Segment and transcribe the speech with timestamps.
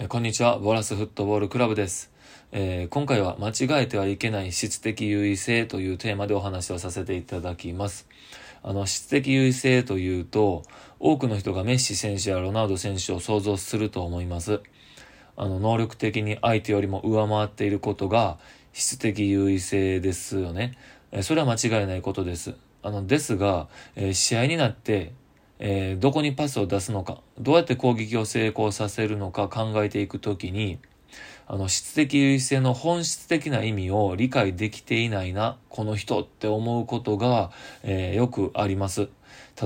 [0.00, 2.10] えこんにちは、ボラスフットボールクラブです。
[2.50, 8.08] えー今回は間違えてはいけない質的優位性というテーマでお話をさせていただきます。
[8.62, 10.62] あの、質的優位性というと、
[10.98, 14.62] 多くの人がメッシ選手やロナウド選手を想像すると思います。
[15.36, 18.38] あの、能力的に相手よりも上回っていることが
[18.72, 20.72] 質的優位性ですよね。
[21.10, 22.54] えそれは間違いないことです。
[22.82, 25.12] あの、ですが、えー試合になって、
[25.64, 30.80] えーどこにパスを出すのか、どうやって攻撃を成功させるのか考えていくときに、
[31.46, 37.52] あの、質的優位性の本質的な意味を理解できていないな、この人って思うことが、
[37.84, 39.08] えーよくあります。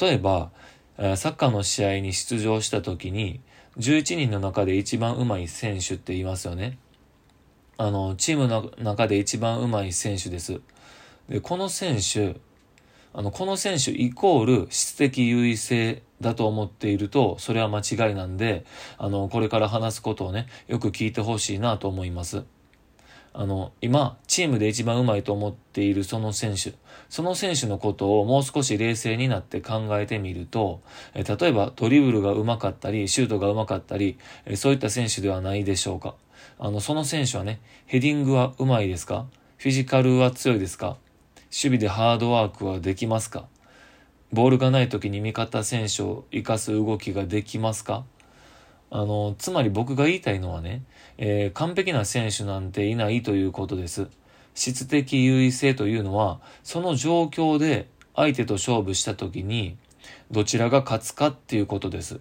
[0.00, 0.52] 例えば、
[0.96, 3.40] えサッカーの試合に出場したときに、
[3.78, 6.78] 11人の中で一番上手い選手って言いますよね。
[7.78, 10.60] あの、チームの中で一番上手い選手です。
[11.28, 12.36] で、この選手、
[13.12, 18.64] あの、この選手イコール質的優位性だと思っていると、それは間違いなんで、
[18.98, 22.44] あの、これから話すことをね、よく聞いてほしいなと思います。
[23.32, 26.74] あの、今、チームで一番上手いと思っているその選手、
[27.08, 30.80] その選手のことをもう少し冷静になって考えてみると、
[31.14, 36.14] え例えばドリブルが上手かったり、シュートが上手かったり、えそういった選手ではないでしょうか。
[36.58, 39.26] あの、その選手はね、ヘディングは上手いですか？
[39.58, 40.96] フィジカルは強いですか？
[41.50, 43.46] 守備でハードワークはできますか？
[44.32, 48.04] ボールがない時に味方選手を生かす動きができますか？
[48.92, 50.84] あの、つまり僕が言いたいのはね、
[51.18, 54.08] えー完璧な選手なんていないということです。
[54.54, 59.76] 質的優位性というのは、その状況で相手と勝負した時に、
[60.30, 62.20] どちらが勝つかっていうことです。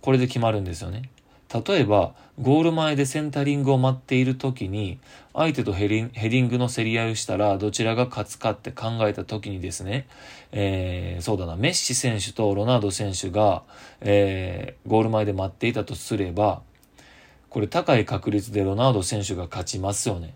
[0.00, 1.10] これで決まるんですよね。
[1.52, 4.98] 例えば、ゴール前でセンタリングを待っている時に、
[5.34, 10.06] 相手とヘリンヘディングの競り合いをしたら、どちらが勝つかって考えた時にですね、
[10.52, 13.64] えーそうだな、メッシ選手とロナウド選手が、
[14.00, 16.62] えーゴール前で待っていたとすれば、
[17.50, 20.34] これ高い確率でロナウド選手が勝ちますよね。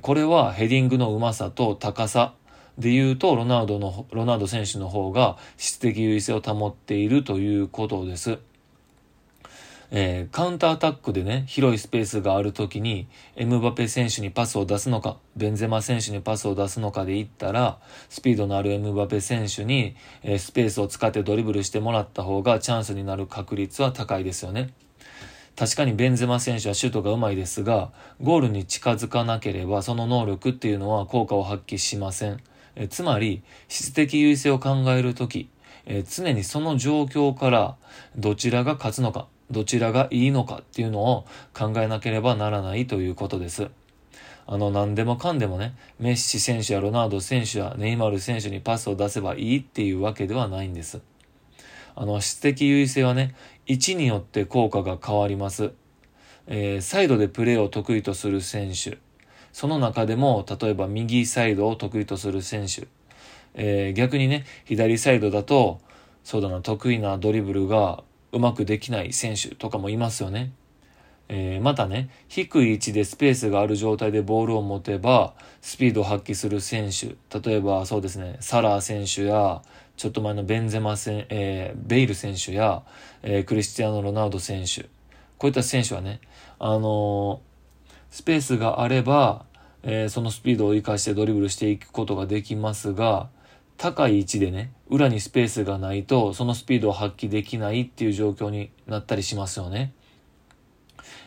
[0.00, 2.34] これはヘディングのうまさと高さ
[2.78, 8.38] で言うと、ロナウドの、ロナウド選手の方が質的優位性を保っているということです。
[9.94, 24.72] えーカウンターアタックでね、広いスペースがあるときに、エムバペ選手にパスを出すのか、ベンゼマ選手にパスを出すのかで言ったら、スピードのあるエムバペ選手に、えースペースを使ってドリブルしてもらった方がチャンスになる確率は高いですよね。
[25.56, 27.90] 確かにベンゼマ選手はシュートが上手いですが、
[28.22, 32.40] ゴールに近づかなければその能力っていうのは効果を発揮しません。
[32.76, 35.50] えつまり、質的優位性を考えるとき、
[35.84, 37.76] え常にその状況から
[38.16, 43.68] どちらが勝つのか、どちらがいいのかっていうのを考えなければならないということです。
[44.46, 51.00] あの、何でもかんでもね、メッシ選手やロナウド選手やネイマール選手にパスを出せばいいっていうわけではないんです。
[51.94, 53.34] あの、質的優位性はね、
[53.66, 55.72] 位置によって効果が変わります。
[56.46, 58.98] えーサイドでプレーを得意とする選手。
[59.52, 62.88] その中でも、例えば右サイドを得意とする選手。
[63.54, 65.80] えー逆にね、左サイドだと、
[66.24, 68.02] そうだな、得意なドリブルが
[68.32, 70.52] うまくできない選手とかもいますよね。
[71.28, 77.16] えーまたね、低い位置でスペースがある状態でボールを持てば、スピードを発揮する選手。
[77.40, 79.62] 例えば、そうですね、サラー選手や、
[79.96, 82.82] ちょっと前のベンゼマ選、えーベイル選手や、
[83.22, 84.82] えークリスティアーノ・ロナウド選手。
[85.38, 86.20] こういった選手はね、
[86.58, 87.40] あの
[88.10, 89.44] スペースがあれば、
[89.82, 93.28] えそのスピードを生かしてドリブルしていくことができますが、
[93.82, 99.92] 高い位置でね、裏にスペースがないと、そのスピードを発揮できないっていう状況になったりしますよね。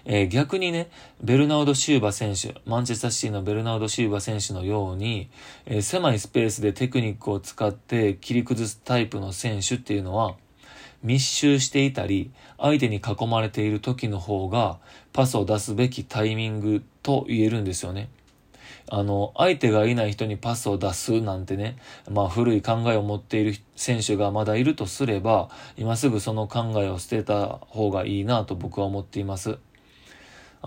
[0.06, 0.90] えー逆にね、
[1.22, 5.28] ベルナウド・シューバ選手、マンチェスターシティのベルナウド・シューバ選手のように、
[5.66, 10.38] えー狭いスペースでテクニックを使って切り崩すタイプの選手っていうのは、
[11.04, 14.80] 密集していたり、相手に囲まれている時の方が、
[15.12, 18.08] パスを出すべきタイミングと言えるんですよね。
[18.90, 21.78] あの、相手がいない人にパスを出すなんてね、
[22.10, 29.58] まあ古い考えを持っている選手がまだいるとすれば、今すぐその考えを捨てた方がいいなと僕は思っています。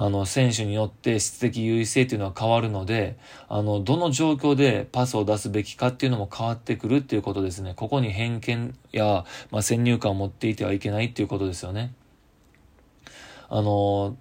[0.00, 3.18] あの、選手によって質的優位性っていうのは変わるので、
[3.48, 7.72] あの、どの状況でパスを出すべきかっていうのも変わってくるっていうことですね。
[7.74, 11.92] ここに偏見や、まあ、先入観を持っていてはいけないっていうことですよね。
[13.48, 14.16] あの、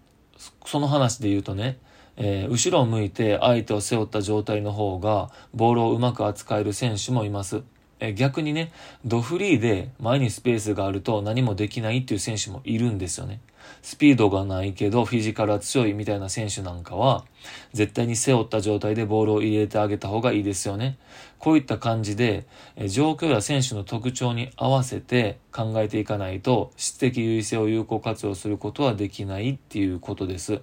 [0.66, 1.78] その話で言うとね、
[2.18, 7.64] えー後ろを向いて相手を背負った状態の方がボールをうまく扱える選手もいます。
[8.00, 8.72] え逆にね、
[9.06, 13.42] ドフリーで前にスペースがあると何もできないっていう選手もいるんですよね。
[13.82, 17.26] スピードがないけどフィジカルは強いみたいな選手なんかは、
[17.74, 20.98] 絶対に背負った状態でボールを入れてあげた方がいいですよね。
[21.40, 30.62] こういった感じで、え状況や選手の特徴に合わせて考えていかないと、質的優位性を有効活用することはできないっていうことです。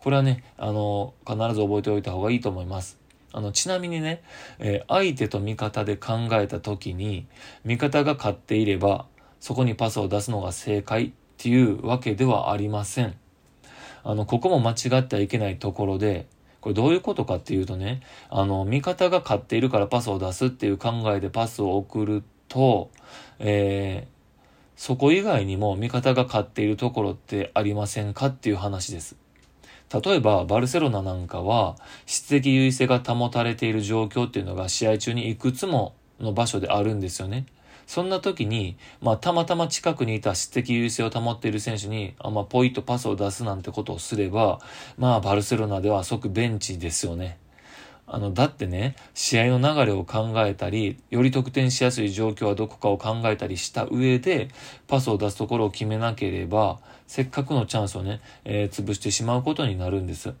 [0.00, 2.98] これはね、あの、必ず覚えておいた方がいいと思います。
[3.32, 4.22] あの、ちなみにね、
[4.58, 7.26] えー、相手と味方で考えた時に、
[7.64, 9.06] 味方が勝っていれば、
[9.40, 13.16] そこにパスを出すのが正解っていうわけではありません。
[14.04, 16.26] あの、ここも間違ってはいけないところで、
[16.60, 22.90] これどういうことかっていうとね、あの、味方が勝っているからパスを出すっていう考えでパスを送ると、
[23.38, 24.12] えー、
[24.76, 29.16] そこ以外にも味方が勝っているところってありませんかっていう話です。
[29.92, 37.46] 例えば、バルセロナなんかは、質的優位性が保たれている状況っていうのが試合中にいくつもの場所であるんですよね。
[37.86, 44.60] そんな時に、まあ、たまたま近くにいた質的優位性を保っている選手に、あまあ、ポイッとパスを出すなんてことをすれば、
[44.96, 47.38] まあ、バルセロナでは即ベンチですよね。
[48.14, 54.48] あの、だってね、試合の流れを考えたり、より得点しやすい状況はどこかを考えたりした上で、
[54.86, 60.34] パスを出すところを決めなければ、せっかくのチャンスをね、えー、潰してしまうことになるんです。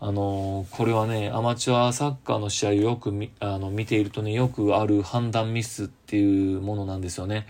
[0.00, 7.46] あのー、これはね、アマチュアサッカーの試合をよく見あの見ているとね、よくある判断ミスっていうものなんですよね。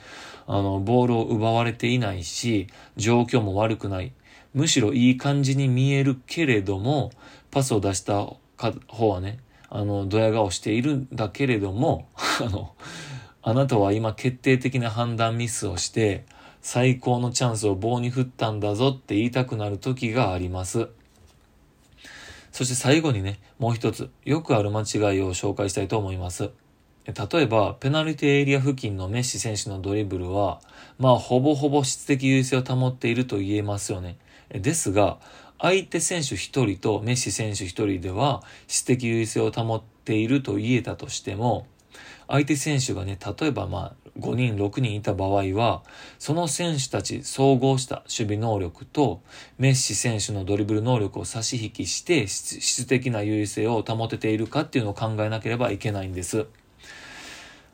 [0.47, 2.67] あの、ボールを奪われていないし、
[2.99, 4.13] 状況も悪くない。
[4.53, 7.13] むしろいい感じに見えるけれども、
[7.51, 8.29] パスを出した
[8.89, 9.39] 方はね、
[9.69, 12.09] あの、ドヤ顔しているんだけれども、
[12.41, 12.75] あの、
[13.43, 16.25] あなたは今決定的な判断ミスをして、
[16.61, 20.89] 最高のチャンスを棒に振ったんだぞって言いたくなる時があります。
[22.53, 26.51] そして最後にね、もう一つ、よくある間違いを紹介したいと思います。
[27.07, 30.61] 例えば、ペナルティエリア付近のメッシ選手のドリブルは、
[30.99, 34.19] まあ、ほぼほぼ質的優位性を保っていると言えますよね。
[34.51, 35.19] ですが、
[35.63, 41.69] 相手選手一人とメッシ選手一人では質的優位性を保っていると言えたとしても、
[42.27, 45.85] 相手選手がね、例えばまあ5人、6人いた場合は、
[46.19, 49.23] その選手たち総合した守備能力と
[49.57, 56.47] メッシ選手のドリブル能力を差し引きして質的な優位性を保てているかっていうのを考えなければいけないんです。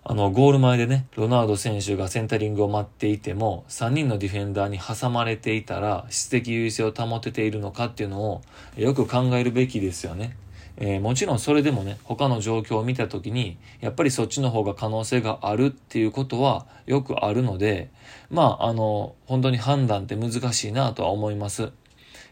[0.05, 8.43] あの、ゴール前でね、ロナウド選手がセンタリングを待っていても、3人のディフェンダーに挟まれていたら、質的優位性を保てているのかっていうのを、
[8.77, 10.37] よく考えるべきですよね。
[10.81, 17.91] えー、もちろんそれでもね、他の状況を見たときに、やっぱりそっちの方が可能性があるっていうことはよくあるので、
[18.31, 21.73] まあ、あの、本当に判断って難しいなとは思います。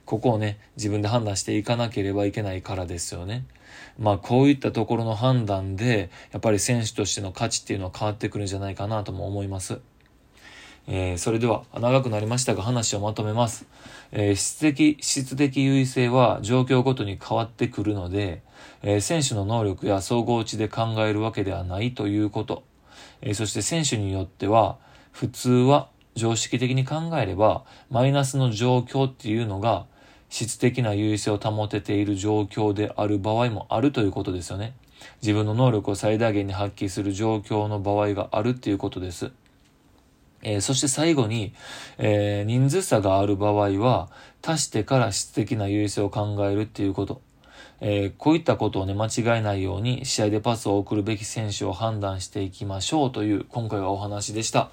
[0.05, 3.45] ここをね、自分で判断していかなければいけないからですよね。
[3.99, 9.81] まあこういったところの判断で、やっぱり選手としての価値っていうのは変わってくるんじゃないかなとも思います。
[10.89, 13.67] えー、それでは長くなりましたが話をまとめます。
[14.13, 18.43] えー、質的、質的優位性は状況ごとに変わってくるので、
[18.83, 22.65] えー、選手の能力や総合値で考えるわけではないということ。
[23.21, 24.79] えそして選手によっては、
[25.13, 29.87] 普通は常識的に考えれば、マイナスの状況っていうのが
[30.45, 34.75] 質的な優位性を保てている状況である場合もあるということですよね。
[35.23, 39.31] 自分の能力を最大限に発揮する状況の場合があるっていうことです。
[40.43, 41.55] えー、そして最後に、
[41.97, 44.11] えー、人数差がある場合は、
[44.47, 47.23] 足してから質的な優位性を考えるっていうこと。
[47.81, 54.71] えー、こういったことをね、間違えないように試合でパスを送るべき選手を判断していきましょうという今回はお話でした。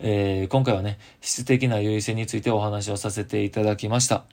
[0.00, 4.24] えー、今回はね、質的な優位性についてお話をさせていただきました。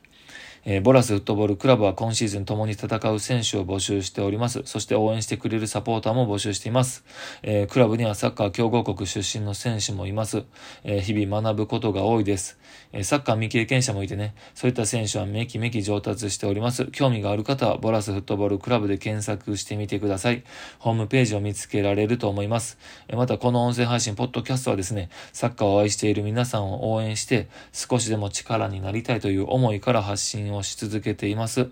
[0.64, 4.62] えー、ボラスフットボールクラブは今シーズン共に戦う選手を募集しております。
[4.66, 7.04] そして応援してくれるサポーターも募集しています。
[7.42, 10.44] えー、クラブにはサッカー強豪国出身の選手もいます。
[10.84, 12.60] えー、日々学ぶことが多いです。
[12.94, 16.86] えサッカー未経験者もいてね、そういった選手はめきめき上達しております。
[16.88, 20.44] 興味がある方は、ボラスフットボールクラブで検索してみてください。
[20.80, 22.78] ホームページを見つけられると思います。
[23.08, 31.70] えまた、この音声配信、ポッドキャストはですね、サッカーを愛している皆さんを応援して、少しでも力になりたいという思いから発信を信をし続けています。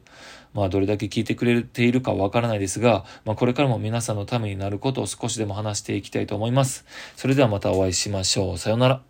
[0.53, 6.85] まあ、どれだけ聞いてくれているかわからないですが、まあ、これからも皆さんのためになることを少しでも話していきたいと思います。
[7.15, 8.57] それではまたお会いしましょう。
[8.57, 9.08] さようなら。